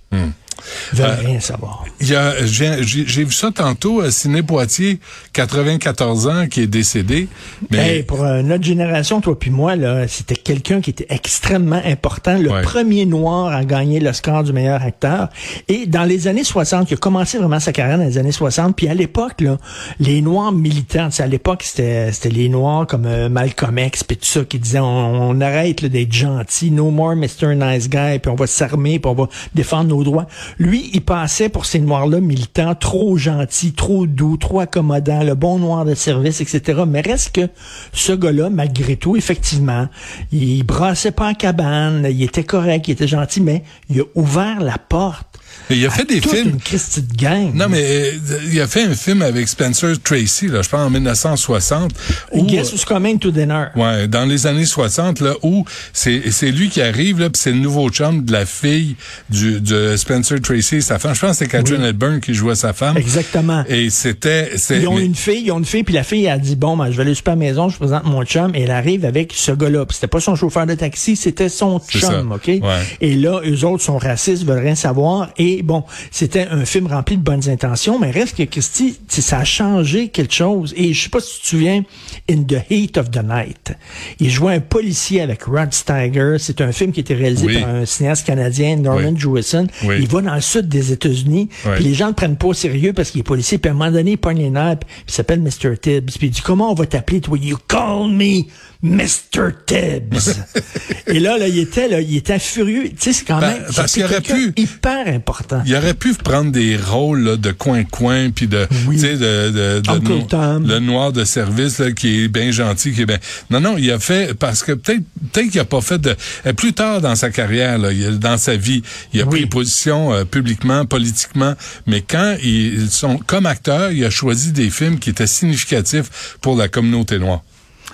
Hmm 0.93 0.95
veulent 0.95 1.09
euh, 1.09 1.27
rien 1.27 1.39
savoir. 1.39 1.85
J'ai 1.99 3.23
vu 3.23 3.31
ça 3.31 3.51
tantôt, 3.51 4.01
à 4.01 4.11
Ciné 4.11 4.43
Poitiers, 4.43 4.99
94 5.33 6.27
ans, 6.27 6.47
qui 6.47 6.61
est 6.61 6.67
décédé. 6.67 7.27
Mais 7.71 8.03
pour 8.03 8.23
euh, 8.23 8.41
notre 8.41 8.63
génération, 8.63 9.21
toi 9.21 9.37
puis 9.37 9.51
moi, 9.51 9.75
là, 9.75 10.07
c'était 10.07 10.35
quelqu'un 10.35 10.81
qui 10.81 10.91
était 10.91 11.07
extrêmement 11.09 11.81
important, 11.85 12.37
le 12.37 12.61
premier 12.61 13.05
noir 13.05 13.53
à 13.53 13.65
gagner 13.65 13.99
le 13.99 14.13
score 14.13 14.43
du 14.43 14.53
meilleur 14.53 14.81
acteur. 14.81 15.29
Et 15.67 15.85
dans 15.85 16.03
les 16.03 16.27
années 16.27 16.43
60, 16.43 16.91
il 16.91 16.93
a 16.95 16.97
commencé 16.97 17.37
vraiment 17.37 17.59
sa 17.59 17.71
carrière 17.71 17.97
dans 17.97 18.05
les 18.05 18.17
années 18.17 18.31
60. 18.31 18.75
Puis 18.75 18.87
à 18.87 18.93
l'époque, 18.93 19.41
là, 19.41 19.57
les 19.99 20.21
noirs 20.21 20.51
militants, 20.51 21.09
à 21.17 21.27
l'époque, 21.27 21.63
c'était 21.63 22.11
les 22.25 22.49
noirs 22.49 22.87
comme 22.87 23.05
euh, 23.05 23.29
Malcolm 23.29 23.77
X, 23.77 24.03
puis 24.03 24.17
tout 24.17 24.25
ça, 24.25 24.43
qui 24.43 24.59
disaient 24.59 24.79
on, 24.79 25.39
arrête 25.41 25.83
d'être 25.85 26.13
gentil, 26.13 26.71
no 26.71 26.89
more 26.91 27.15
Mr. 27.15 27.55
Nice 27.55 27.89
Guy, 27.89 28.19
puis 28.19 28.31
on 28.31 28.35
va 28.35 28.47
s'armer, 28.47 28.99
puis 28.99 29.11
on 29.11 29.15
va 29.15 29.27
défendre 29.53 29.89
nos 29.89 30.03
droits. 30.03 30.27
Lui, 30.57 30.89
il 30.93 31.01
passait 31.01 31.49
pour 31.49 31.65
ces 31.65 31.79
noirs-là 31.79 32.19
militants 32.19 32.75
trop 32.75 33.17
gentils, 33.17 33.73
trop 33.73 34.07
doux, 34.07 34.37
trop 34.37 34.59
accommodants, 34.59 35.23
le 35.23 35.35
bon 35.35 35.59
noir 35.59 35.85
de 35.85 35.95
service, 35.95 36.41
etc. 36.41 36.83
Mais 36.87 37.01
reste 37.01 37.35
que 37.35 37.49
ce 37.93 38.13
gars-là, 38.13 38.49
malgré 38.49 38.95
tout, 38.95 39.15
effectivement, 39.15 39.87
il 40.31 40.63
brassait 40.63 41.11
pas 41.11 41.29
en 41.29 41.33
cabane, 41.33 42.07
il 42.09 42.23
était 42.23 42.43
correct, 42.43 42.87
il 42.87 42.91
était 42.91 43.07
gentil, 43.07 43.41
mais 43.41 43.63
il 43.89 44.01
a 44.01 44.03
ouvert 44.15 44.61
la 44.61 44.77
porte 44.77 45.39
il 45.69 45.85
a 45.85 45.89
fait 45.89 46.05
des 46.05 46.21
films. 46.21 46.59
Une 46.71 47.03
de 47.07 47.15
gang. 47.17 47.53
Non, 47.53 47.67
mais 47.69 47.83
euh, 47.83 48.11
il 48.51 48.59
a 48.61 48.67
fait 48.67 48.83
un 48.83 48.93
film 48.93 49.21
avec 49.21 49.47
Spencer 49.47 49.99
Tracy, 50.03 50.47
là, 50.47 50.61
je 50.61 50.69
pense 50.69 50.81
en 50.81 50.89
1960. 50.89 51.91
Où, 52.31 52.43
Guess 52.43 52.73
who's 52.73 52.85
coming 52.85 53.17
to 53.19 53.31
dinner. 53.31 53.67
Ouais, 53.75 54.07
dans 54.07 54.25
les 54.25 54.45
années 54.47 54.65
60, 54.65 55.21
là, 55.21 55.33
où 55.41 55.65
c'est 55.93 56.51
lui 56.51 56.69
qui 56.69 56.81
arrive 56.81 57.19
là, 57.19 57.29
puis 57.29 57.41
c'est 57.41 57.51
le 57.51 57.57
nouveau 57.57 57.89
chum 57.89 58.23
de 58.23 58.31
la 58.31 58.45
fille 58.45 58.95
du 59.29 59.59
de 59.59 59.95
Spencer 59.95 60.39
Tracy, 60.41 60.81
sa 60.81 60.99
femme. 60.99 61.15
Je 61.15 61.21
pense 61.21 61.31
que 61.31 61.37
c'est 61.37 61.47
Catherine 61.47 61.81
oui. 61.81 61.89
Hepburn 61.89 62.19
qui 62.19 62.33
jouait 62.33 62.55
sa 62.55 62.73
femme. 62.73 62.97
Exactement. 62.97 63.63
Et 63.67 63.89
c'était. 63.89 64.51
Ils 64.69 64.87
ont 64.87 64.99
une 64.99 65.15
fille, 65.15 65.43
ils 65.45 65.51
ont 65.51 65.59
une 65.59 65.65
fille, 65.65 65.83
puis 65.83 65.93
la 65.93 66.03
fille 66.03 66.27
a 66.27 66.37
dit 66.37 66.55
bon, 66.55 66.77
ben, 66.77 66.91
je 66.91 66.97
vais 66.97 67.03
aller 67.03 67.13
super 67.13 67.33
à 67.33 67.35
la 67.35 67.39
maison, 67.39 67.69
je 67.69 67.77
présente 67.77 68.05
mon 68.05 68.23
chum, 68.23 68.53
et 68.55 68.61
elle 68.61 68.71
arrive 68.71 69.05
avec 69.05 69.33
ce 69.33 69.51
gars-là. 69.51 69.85
C'était 69.89 70.07
pas 70.07 70.19
son 70.19 70.35
chauffeur 70.35 70.65
de 70.65 70.75
taxi, 70.75 71.15
c'était 71.15 71.49
son 71.49 71.79
chum, 71.79 72.31
ok? 72.31 72.47
Ouais. 72.47 72.61
Et 73.01 73.15
là, 73.15 73.41
eux 73.45 73.65
autres 73.65 73.83
sont 73.83 73.97
racistes, 73.97 74.43
veulent 74.45 74.63
rien 74.63 74.75
savoir, 74.75 75.29
et 75.37 75.44
bon, 75.63 75.83
c'était 76.11 76.47
un 76.49 76.65
film 76.65 76.87
rempli 76.87 77.17
de 77.17 77.21
bonnes 77.21 77.49
intentions, 77.49 77.99
mais 77.99 78.11
reste 78.11 78.37
que 78.37 78.43
Christy, 78.43 78.97
ça 79.07 79.39
a 79.39 79.45
changé 79.45 80.09
quelque 80.09 80.33
chose. 80.33 80.73
Et 80.77 80.93
je 80.93 81.03
sais 81.03 81.09
pas 81.09 81.19
si 81.19 81.35
tu 81.35 81.41
te 81.41 81.47
souviens, 81.47 81.83
In 82.29 82.43
the 82.43 82.57
Heat 82.69 82.97
of 82.97 83.11
the 83.11 83.23
Night, 83.23 83.73
il 84.19 84.29
jouait 84.29 84.55
un 84.55 84.59
policier 84.59 85.21
avec 85.21 85.43
Rod 85.43 85.73
Steiger. 85.73 86.37
C'est 86.39 86.61
un 86.61 86.71
film 86.71 86.91
qui 86.91 86.99
a 86.99 87.01
été 87.01 87.13
réalisé 87.13 87.59
par 87.59 87.69
un 87.69 87.85
cinéaste 87.85 88.25
canadien, 88.25 88.77
Norman 88.77 89.15
Jewison. 89.15 89.67
Il 89.83 90.07
va 90.07 90.21
dans 90.21 90.35
le 90.35 90.41
sud 90.41 90.67
des 90.67 90.91
États-Unis, 90.91 91.49
puis 91.75 91.83
les 91.83 91.93
gens 91.93 92.07
le 92.07 92.13
prennent 92.13 92.37
pas 92.37 92.47
au 92.47 92.53
sérieux 92.53 92.93
parce 92.93 93.11
qu'il 93.11 93.21
est 93.21 93.23
policier. 93.23 93.57
Puis 93.57 93.69
à 93.69 93.73
un 93.73 93.75
moment 93.75 93.91
donné, 93.91 94.11
il 94.11 94.17
pogne 94.17 94.39
les 94.39 94.49
nerfs, 94.49 94.79
puis 94.79 94.89
il 95.07 95.13
s'appelle 95.13 95.41
Mr. 95.41 95.77
Tibbs. 95.81 96.17
Puis 96.17 96.27
il 96.27 96.29
dit, 96.29 96.41
comment 96.41 96.71
on 96.71 96.75
va 96.75 96.85
t'appeler, 96.85 97.21
toi? 97.21 97.37
You 97.37 97.57
call 97.67 98.09
me 98.09 98.43
Mr. 98.85 99.51
Tibbs. 99.65 100.43
et 101.07 101.19
là, 101.19 101.39
là, 101.39 101.47
il 101.47 101.57
était, 101.57 101.87
là, 101.87 102.01
il 102.01 102.17
était 102.17 102.37
furieux. 102.37 102.89
Tu 102.89 102.95
sais, 102.99 103.13
c'est 103.13 103.25
quand 103.25 103.39
ben, 103.39 103.53
même, 103.53 103.63
parce 103.75 103.93
qu'il 103.93 104.03
aurait 104.03 104.21
pu, 104.21 104.53
hyper 104.55 105.07
important. 105.07 105.63
Il 105.65 105.75
aurait 105.75 105.95
pu 105.95 106.13
prendre 106.13 106.51
des 106.51 106.77
rôles, 106.77 107.21
là, 107.21 107.35
de 107.35 107.51
coin-coin, 107.51 108.29
puis 108.29 108.47
de, 108.47 108.67
tu 108.91 108.99
sais, 108.99 109.13
de, 109.15 109.49
de, 109.49 109.79
de 109.79 110.73
le 110.73 110.79
noir 110.79 111.11
de 111.11 111.23
service, 111.25 111.79
là, 111.79 111.91
qui 111.91 112.23
est 112.23 112.27
bien 112.27 112.51
gentil, 112.51 112.93
qui 112.93 113.01
est 113.01 113.05
bien, 113.07 113.17
non, 113.49 113.59
non, 113.59 113.75
il 113.77 113.89
a 113.91 113.97
fait, 113.97 114.35
parce 114.35 114.61
que 114.61 114.73
peut-être, 114.73 115.03
peut-être 115.31 115.49
qu'il 115.49 115.59
a 115.59 115.65
pas 115.65 115.81
fait 115.81 115.99
de, 115.99 116.15
euh, 116.45 116.53
plus 116.53 116.73
tard 116.73 117.01
dans 117.01 117.15
sa 117.15 117.31
carrière, 117.31 117.79
là, 117.79 117.89
dans 118.19 118.37
sa 118.37 118.55
vie, 118.55 118.83
il 119.13 119.21
a 119.21 119.25
pris 119.25 119.47
position 119.47 120.13
euh, 120.13 120.25
publiquement, 120.25 120.85
politiquement, 120.85 121.55
mais 121.87 122.01
quand 122.01 122.37
ils 122.43 122.89
sont, 122.91 123.17
comme 123.17 123.47
acteur, 123.47 123.91
il 123.91 124.05
a 124.05 124.11
choisi 124.11 124.51
des 124.51 124.69
films 124.69 124.99
qui 124.99 125.09
étaient 125.09 125.27
significatifs 125.27 126.37
pour 126.41 126.55
la 126.55 126.67
communauté 126.67 127.17
noire. 127.17 127.41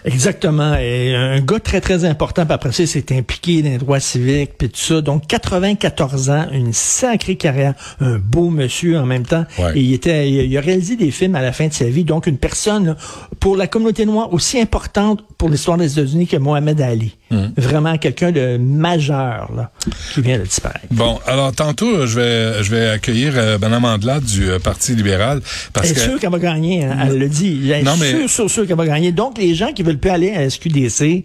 Exactement. 0.06 0.76
Et 0.76 1.16
un 1.16 1.40
gars 1.42 1.60
très, 1.60 1.82
très 1.82 2.06
important. 2.06 2.46
Puis 2.46 2.54
après 2.54 2.72
ça, 2.72 2.86
s'est 2.86 3.16
impliqué 3.16 3.62
dans 3.62 3.70
les 3.70 3.78
droits 3.78 4.00
civiques, 4.00 4.52
puis 4.58 4.70
tout 4.70 4.80
ça. 4.80 5.02
Donc, 5.02 5.28
94 5.28 6.30
ans, 6.30 6.48
une 6.52 6.74
sacrée 6.74 7.36
carrière, 7.36 7.74
un 8.00 8.18
beau 8.18 8.50
monsieur 8.50 8.98
en 8.98 9.06
même 9.06 9.26
temps. 9.26 9.46
Et 9.76 9.82
il 9.82 9.94
était, 9.94 10.30
il 10.30 10.58
a 10.58 10.62
réalisé 10.62 10.96
des 10.96 11.12
films 11.12 11.36
à 11.36 11.42
la 11.42 11.52
fin 11.52 11.68
de 11.68 11.74
sa 11.74 11.86
vie. 11.86 12.04
Donc, 12.04 12.28
une 12.28 12.38
personne, 12.38 12.96
pour 13.40 13.56
la 13.56 13.68
communauté 13.68 14.06
noire, 14.06 14.34
aussi 14.34 14.60
importante 14.60 15.24
pour 15.38 15.50
l'histoire 15.50 15.78
des 15.78 16.00
États-Unis 16.00 16.28
que 16.28 16.38
Mohamed 16.38 16.82
Ali. 16.82 17.18
Hmm. 17.32 17.48
Vraiment 17.56 17.98
quelqu'un 17.98 18.34
de 18.34 18.58
majeur, 18.58 19.52
là, 19.56 19.72
qui 20.14 20.22
vient 20.22 20.38
de 20.38 20.44
disparaître. 20.44 20.86
Bon, 20.92 21.18
alors, 21.26 21.54
tantôt, 21.54 22.06
je 22.06 22.20
vais, 22.20 22.62
je 22.62 22.70
vais 22.70 22.90
accueillir 22.90 23.34
euh, 23.38 23.58
Mme 23.58 23.86
Andela 23.86 24.20
du 24.20 24.50
euh, 24.50 24.60
Parti 24.60 24.96
libéral. 24.96 25.40
Parce 25.72 25.92
elle 25.92 25.98
est 25.98 26.02
sûre 26.02 26.20
qu'elle 26.20 26.30
va 26.30 26.40
gagner, 26.40 26.84
hein, 26.84 26.98
elle 27.06 27.18
le 27.18 27.30
dit. 27.30 27.72
Elle 27.72 27.80
est 27.80 27.84
non, 27.84 27.96
mais... 27.98 28.10
sûre, 28.10 28.30
sûre, 28.30 28.50
sûre 28.50 28.68
qu'elle 28.68 28.76
va 28.76 28.86
gagner. 28.86 29.14
Donc, 29.14 29.38
les 29.38 29.56
gens 29.56 29.72
qui 29.72 29.82
veulent 29.82 29.98
plus 29.98 30.10
aller 30.10 30.32
à 30.32 30.50
SQDC, 30.50 31.24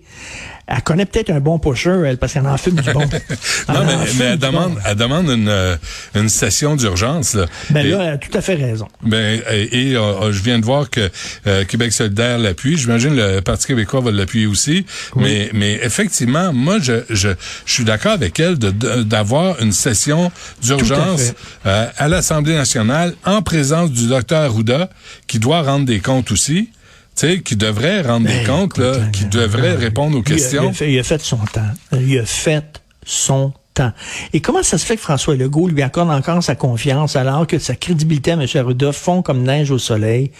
elle 0.69 0.83
connaît 0.83 1.07
peut-être 1.07 1.31
un 1.31 1.41
bon 1.41 1.59
pusher, 1.59 1.97
elle, 2.07 2.19
parce 2.19 2.33
qu'elle 2.33 2.47
en 2.47 2.57
fume 2.57 2.75
du 2.81 2.93
bon. 2.93 3.01
non, 3.69 3.85
mais, 3.85 3.95
mais 4.19 4.25
elle 4.25 4.39
demande, 4.39 4.75
bon. 4.75 4.81
elle 4.85 4.97
demande 4.97 5.29
une, 5.31 5.49
euh, 5.49 5.77
une 6.15 6.29
session 6.29 6.75
d'urgence. 6.77 7.35
Là. 7.35 7.47
Ben 7.71 7.87
Et- 7.87 7.91
là, 7.91 7.99
elle 8.03 8.13
a 8.15 8.19
tout 8.19 8.37
à 8.37 8.41
fait 8.41 8.55
raison. 8.55 8.89
Ben, 9.03 9.41
et, 9.53 9.91
et, 9.91 9.97
euh, 9.97 10.33
je 10.33 10.43
viens 10.43 10.59
de 10.59 10.65
voir 10.65 10.91
que 10.91 11.09
euh, 11.47 11.65
Québec 11.65 11.93
solidaire 11.93 12.39
l'appuie. 12.39 12.77
J'imagine 12.77 13.15
le 13.15 13.41
Parti 13.41 13.67
québécois 13.69 14.01
va 14.01 14.11
l'appuyer 14.11 14.47
aussi. 14.47 14.87
Mais, 15.15 15.51
mais 15.53 15.75
effectivement, 15.83 16.53
moi, 16.53 16.79
je, 16.81 17.03
je, 17.11 17.29
je 17.65 17.73
suis 17.73 17.85
d'accord 17.85 18.13
avec 18.13 18.39
elle 18.41 18.59
de- 18.59 18.71
de- 18.71 19.03
d'avoir 19.05 19.61
une 19.63 19.73
session 19.73 20.33
d'urgence 20.63 21.23
fait. 21.23 21.35
euh, 21.67 21.87
à 21.97 22.09
l'Assemblée 22.09 22.55
nationale 22.55 23.15
en 23.25 23.41
présence 23.43 23.91
du 23.93 24.09
docteur 24.09 24.43
Arruda, 24.43 24.91
qui 25.27 25.39
doit 25.39 25.63
rendre 25.63 25.87
des 25.87 26.01
comptes 26.01 26.31
aussi. 26.33 26.71
Tu 27.17 27.27
sais, 27.27 27.41
qui 27.41 27.57
devrait 27.57 28.03
rendre 28.03 28.27
des 28.27 28.45
Ben, 28.45 28.47
comptes, 28.47 28.79
là, 28.79 28.93
qui 29.13 29.25
euh, 29.25 29.29
devrait 29.29 29.71
euh, 29.75 29.79
répondre 29.79 30.17
aux 30.19 30.23
il 30.23 30.33
a- 30.33 30.35
questions. 30.37 30.65
Il 30.65 30.69
a, 30.69 30.73
fait, 30.73 30.93
il 30.93 30.99
a 30.99 31.03
fait 31.03 31.23
son 31.23 31.39
temps. 31.39 31.71
Il 31.93 32.19
a 32.19 32.27
fait 32.27 32.81
son 33.05 33.53
temps. 33.75 33.93
Et 34.35 34.41
comment 34.41 34.63
ça 34.63 34.77
se 34.79 34.85
fait 34.85 34.97
que 34.97 35.03
François 35.03 35.35
Legault 35.35 35.69
lui 35.69 35.83
accorde 35.83 36.11
encore 36.11 36.43
sa 36.43 36.55
confiance 36.55 37.17
alors 37.17 37.47
que 37.47 37.59
sa 37.59 37.75
crédibilité 37.75 38.33
à 38.33 38.35
M. 38.35 38.47
Arruda 38.55 38.93
fond 38.93 39.23
comme 39.23 39.43
neige 39.43 39.71
au 39.71 39.79
soleil? 39.79 40.31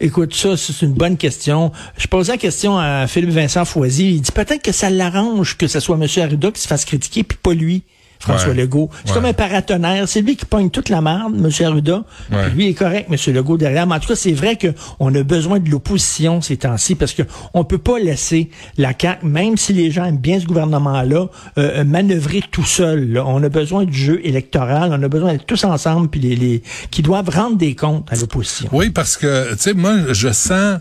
Écoute, 0.00 0.34
ça, 0.34 0.56
c'est 0.58 0.82
une 0.82 0.92
bonne 0.92 1.16
question. 1.16 1.72
Je 1.96 2.06
posais 2.06 2.32
la 2.32 2.38
question 2.38 2.78
à 2.78 3.06
Philippe 3.06 3.30
Vincent 3.30 3.64
Foisy. 3.64 4.10
Il 4.16 4.20
dit 4.20 4.32
peut-être 4.32 4.62
que 4.62 4.72
ça 4.72 4.90
l'arrange 4.90 5.56
que 5.56 5.66
ce 5.66 5.80
soit 5.80 5.96
M. 6.00 6.06
Arruda 6.22 6.50
qui 6.50 6.60
se 6.60 6.68
fasse 6.68 6.84
critiquer, 6.84 7.24
puis 7.24 7.38
pas 7.42 7.54
lui. 7.54 7.82
François 8.18 8.50
Ouais. 8.50 8.54
Legault. 8.54 8.90
C'est 9.04 9.10
Ouais. 9.10 9.14
comme 9.16 9.24
un 9.26 9.32
paratonnerre. 9.32 10.08
C'est 10.08 10.20
lui 10.20 10.36
qui 10.36 10.44
pogne 10.46 10.70
toute 10.70 10.88
la 10.88 11.00
merde, 11.00 11.34
M. 11.36 11.50
Arruda. 11.66 12.04
Ouais. 12.32 12.50
Lui 12.54 12.68
est 12.68 12.74
correct, 12.74 13.08
M. 13.10 13.34
Legault, 13.34 13.56
derrière. 13.56 13.86
Mais 13.86 13.94
en 13.96 14.00
tout 14.00 14.08
cas, 14.08 14.16
c'est 14.16 14.32
vrai 14.32 14.58
qu'on 14.58 15.14
a 15.14 15.22
besoin 15.22 15.58
de 15.60 15.68
l'opposition 15.70 16.40
ces 16.40 16.56
temps-ci 16.56 16.94
parce 16.94 17.12
que 17.12 17.22
on 17.54 17.64
peut 17.64 17.78
pas 17.78 17.98
laisser 17.98 18.50
la 18.78 18.92
CAQ, 18.98 19.26
même 19.26 19.56
si 19.56 19.72
les 19.72 19.90
gens 19.90 20.04
aiment 20.04 20.16
bien 20.18 20.40
ce 20.40 20.46
gouvernement-là, 20.46 21.26
euh, 21.58 21.84
manœuvrer 21.84 22.42
tout 22.50 22.64
seul. 22.64 23.12
là. 23.12 23.24
On 23.26 23.42
a 23.42 23.48
besoin 23.48 23.84
du 23.84 23.96
jeu 23.96 24.20
électoral. 24.24 24.90
On 24.92 25.02
a 25.02 25.08
besoin 25.08 25.32
d'être 25.32 25.46
tous 25.46 25.64
ensemble, 25.64 26.08
puis 26.08 26.20
les, 26.20 26.36
les 26.36 26.62
qui 26.90 27.02
doivent 27.02 27.28
rendre 27.30 27.56
des 27.56 27.74
comptes 27.74 28.06
à 28.12 28.16
l'opposition. 28.16 28.68
Oui, 28.72 28.90
parce 28.90 29.16
que, 29.16 29.52
tu 29.52 29.58
sais, 29.58 29.74
moi, 29.74 29.94
je 30.12 30.32
sens, 30.32 30.78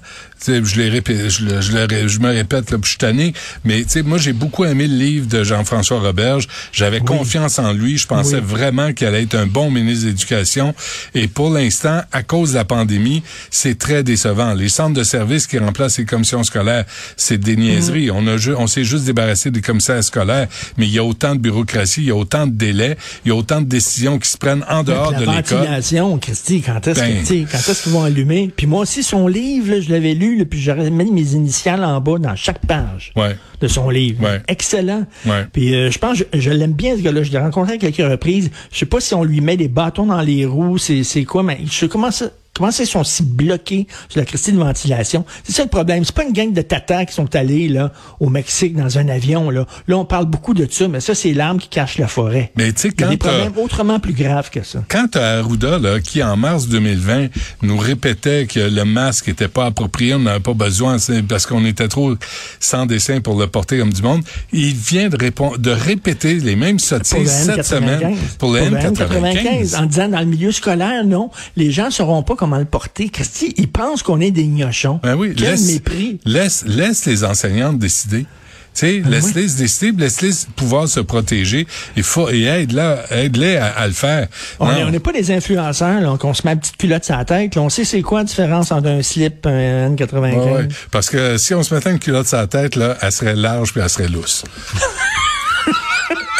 je, 0.48 0.80
l'ai 0.82 0.90
répé- 0.90 1.30
je, 1.30 1.46
le- 1.46 1.62
je, 1.62 1.72
le 1.72 2.08
je 2.08 2.20
me 2.20 2.30
répète, 2.30 2.72
là, 2.72 2.78
je 2.84 2.88
suis 2.90 2.98
tanné, 2.98 3.34
mais 3.64 3.86
moi, 4.06 4.18
j'ai 4.18 4.34
beaucoup 4.34 4.66
aimé 4.66 4.88
le 4.88 4.96
livre 4.96 5.28
de 5.28 5.44
Jean-François 5.44 6.00
Roberge. 6.00 6.48
J'avais 6.72 7.00
confiance 7.00 7.60
en 7.60 7.74
lui. 7.74 7.98
Je 7.98 8.08
pensais 8.08 8.36
Oui. 8.38 8.42
vraiment 8.46 8.94
qu'il 8.94 9.08
allait 9.08 9.24
être 9.24 9.36
un 9.36 9.48
bon 9.48 9.72
ministre 9.72 10.06
de 10.06 10.10
l'Éducation. 10.10 10.74
Et 11.14 11.28
pour 11.28 11.50
l'instant, 11.50 12.02
à 12.12 12.24
cause 12.24 12.52
de 12.52 12.56
la 12.56 12.66
pandémie, 12.66 13.24
c'est 13.50 13.78
très 13.78 14.04
décevant. 14.04 14.54
Les 14.54 14.70
centres 14.70 14.94
de 14.94 15.04
services 15.04 15.48
qui 15.48 15.58
remplacent 15.58 15.98
les 15.98 16.06
commissions 16.06 16.44
scolaires, 16.44 16.86
c'est 17.18 17.38
des 17.38 17.56
niaiseries. 17.56 18.12
On 18.12 18.28
a, 18.28 18.36
on 18.58 18.68
s'est 18.68 18.84
juste 18.84 19.06
débarrassé 19.06 19.52
des 19.52 19.62
commissaires 19.62 20.04
scolaires, 20.04 20.48
mais 20.78 20.86
il 20.88 20.92
y 20.94 21.00
a 21.00 21.04
autant 21.04 21.36
de 21.36 21.40
bureaucratie, 21.40 22.02
il 22.02 22.08
y 22.08 22.12
a 22.12 22.16
autant 22.16 22.48
de 22.48 22.54
délais, 22.54 22.98
il 23.26 23.30
y 23.30 23.32
a 23.32 23.36
autant 23.36 23.62
de 23.62 23.68
décisions 23.68 24.20
qui 24.20 24.30
se 24.30 24.38
prennent 24.38 24.66
en 24.70 24.84
dehors 24.84 25.12
la 25.12 25.20
de 25.20 25.26
l'école. 25.26 25.58
ventilation, 25.60 26.18
Christy, 26.18 26.62
quand 26.62 26.88
est-ce 26.88 27.00
Ben. 27.00 27.14
que, 27.16 27.20
tu 27.20 27.26
sais, 27.26 27.46
quand 27.52 27.58
est-ce 27.72 27.84
qu'ils 27.84 27.92
vont 27.92 28.04
allumer? 28.04 28.52
Puis 28.56 28.68
moi 28.68 28.82
aussi, 28.82 29.04
son 29.04 29.28
livre, 29.28 29.72
là, 29.72 29.82
je 29.82 29.90
l'avais 29.90 30.14
lu, 30.14 30.25
là, 30.34 30.46
puis 30.46 30.60
j'aurais 30.60 30.90
mis 30.90 31.12
mes 31.12 31.34
initiales 31.34 31.84
en 31.84 32.00
bas 32.02 32.18
dans 32.18 32.36
chaque 32.36 32.66
page 32.66 33.12
Ouais. 33.16 33.36
de 33.62 33.68
son 33.68 33.90
livre. 33.90 34.24
Ouais. 34.24 34.42
Excellent. 34.48 35.06
Ouais. 35.26 35.46
Puis 35.52 35.76
euh, 35.76 35.92
je 35.92 36.00
pense, 36.00 36.18
je, 36.18 36.24
je 36.40 36.50
l'aime 36.50 36.74
bien 36.74 36.96
ce 36.98 37.02
gars-là. 37.02 37.22
Je 37.24 37.32
l'ai 37.32 37.38
rencontré 37.40 37.74
à 37.74 37.78
quelques 37.78 37.98
reprises. 37.98 38.50
Je 38.72 38.78
sais 38.80 38.86
pas 38.86 39.00
si 39.00 39.14
on 39.14 39.24
lui 39.24 39.42
met 39.42 39.58
des 39.58 39.68
bâtons 39.68 40.06
dans 40.08 40.22
les 40.22 40.46
roues, 40.46 40.78
c'est 40.78 41.04
c'est 41.04 41.26
quoi, 41.26 41.44
mais 41.44 41.60
je 41.66 41.72
sais 41.74 41.88
comment 41.88 42.12
ça. 42.12 42.26
Comment 42.56 42.72
ça, 42.72 42.84
ils 42.84 42.88
sont 42.88 43.04
si 43.04 43.22
bloqués 43.22 43.86
sur 44.08 44.22
la 44.22 44.26
Christie 44.26 44.54
de 44.54 44.58
ventilation? 44.58 45.26
C'est 45.44 45.52
ça 45.52 45.64
le 45.64 45.70
problème. 45.70 46.06
C'est 46.06 46.16
pas 46.16 46.24
une 46.24 46.32
gang 46.32 46.54
de 46.54 46.62
tatas 46.62 47.04
qui 47.04 47.14
sont 47.14 47.36
allés 47.36 47.68
là 47.68 47.92
au 48.22 48.30
Mexique 48.30 48.78
dans 48.78 48.98
un 48.98 49.10
avion. 49.10 49.50
Là, 49.50 49.66
là 49.90 49.98
on 49.98 50.06
parle 50.06 50.26
beaucoup 50.26 50.54
de 50.54 50.66
ça, 50.72 50.88
mais 50.88 51.02
ça, 51.02 51.14
c'est 51.16 51.34
l'arme 51.34 51.60
qui 51.60 51.68
cache 51.68 51.98
la 51.98 52.08
forêt. 52.08 52.54
Mais 52.56 52.72
tu 52.72 52.84
sais, 52.84 52.88
Il 52.96 53.02
y 53.02 53.04
a 53.04 53.08
quand 53.08 53.12
des 53.12 53.18
problèmes 53.18 53.58
autrement 53.58 54.00
plus 54.00 54.14
graves 54.14 54.50
que 54.50 54.64
ça. 54.64 54.84
Quant 54.88 55.08
à 55.16 55.40
Arruda, 55.40 55.80
là, 55.80 56.00
qui 56.00 56.24
en 56.24 56.38
mars 56.38 56.70
2020 56.70 57.28
nous 57.62 57.78
répétait 57.78 58.46
que 58.46 58.62
le 58.62 58.86
masque 58.86 59.28
était 59.28 59.50
pas 59.50 59.66
approprié, 59.66 60.14
on 60.14 60.20
n'avait 60.20 60.40
pas 60.40 60.54
besoin, 60.54 60.96
parce 61.28 61.46
qu'on 61.46 61.66
était 61.66 61.90
trop 61.90 62.14
sans 62.62 62.86
dessin 62.86 63.20
pour 63.20 63.38
le 63.38 63.48
porter 63.48 63.80
comme 63.80 63.92
du 63.92 64.02
monde, 64.02 64.22
il 64.54 64.74
vient 64.74 65.10
de, 65.10 65.18
répondre, 65.18 65.58
de 65.58 65.72
répéter 65.72 66.36
les 66.36 66.56
mêmes 66.56 66.80
sottises 66.80 67.30
cette 67.30 67.66
semaine 67.66 68.14
M95. 68.14 68.38
pour 68.40 68.54
le 68.54 68.62
M95. 68.62 69.78
En 69.78 69.86
disant 69.88 70.08
dans 70.08 70.20
le 70.20 70.26
milieu 70.26 70.54
scolaire, 70.54 71.04
non, 71.04 71.30
les 71.58 71.72
gens 71.72 71.92
sauront 71.92 72.24
pas 72.24 72.38
comment 72.46 72.60
le 72.60 72.66
porter. 72.66 73.10
Christy, 73.10 73.56
ils 73.58 73.68
pensent 73.72 74.04
qu'on 74.04 74.22
est 74.22 74.30
des 74.30 74.46
gnochons. 74.46 75.00
Ben 75.02 75.16
oui, 75.16 75.34
Quel 75.36 75.52
laisse, 75.52 75.74
mépris. 75.74 76.20
Laisse, 76.26 76.64
laisse 76.68 77.06
les 77.06 77.24
enseignantes 77.24 77.80
décider. 77.80 78.20
Tu 78.22 78.28
sais, 78.74 79.02
Ah 79.04 79.10
laisse-les 79.10 79.48
se 79.48 79.58
décider, 79.58 79.92
laisse-les 79.98 80.32
pouvoir 80.56 80.88
se 80.88 81.00
protéger. 81.00 81.66
Il 81.96 82.04
faut, 82.04 82.30
et 82.30 82.44
aide-les 82.44 82.98
aide 83.10 83.58
à, 83.58 83.68
à 83.68 83.88
le 83.88 83.94
faire. 83.94 84.28
On 84.60 84.92
n'est 84.92 85.00
pas 85.00 85.12
des 85.12 85.32
influenceurs, 85.32 86.02
là, 86.02 86.18
qu'on 86.20 86.36
se 86.36 86.46
met 86.46 86.54
une 86.54 86.60
petite 86.60 86.78
culotte 86.78 87.04
sur 87.06 87.18
la 87.18 87.26
tête. 87.26 87.56
là. 87.56 87.62
on 87.62 87.70
sait 87.70 87.84
c'est 87.86 88.02
quoi 88.04 88.20
la 88.20 88.26
différence 88.26 88.72
entre 88.72 88.90
un 88.90 89.02
slip 89.02 89.46
et 89.48 89.50
un 89.50 89.96
N95. 89.96 90.20
Ouais, 90.36 90.52
ouais. 90.52 90.68
Parce 90.92 91.10
que 91.10 91.38
si 91.38 91.56
on 91.56 91.64
se 91.64 91.74
mettait 91.74 91.90
une 91.92 92.00
culotte 92.00 92.28
sur 92.28 92.38
la 92.38 92.48
tête, 92.48 92.76
là, 92.76 92.96
elle 93.02 93.12
serait 93.12 93.36
large 93.36 93.72
puis 93.72 93.82
elle 93.82 93.90
serait 93.90 94.08
lousse. 94.10 94.44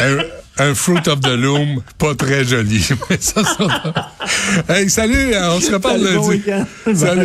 un 0.58 0.74
fruit 0.74 1.06
of 1.08 1.20
the 1.20 1.36
loom, 1.36 1.82
pas 1.98 2.14
très 2.14 2.44
joli. 2.44 2.88
Mais 3.10 3.18
ça. 3.20 3.42
Hey, 4.68 4.88
salut, 4.88 5.34
on 5.36 5.60
se 5.60 5.72
reparle 5.72 6.02
bon 6.02 6.30
lundi. 6.30 6.42
Salut. 6.94 7.20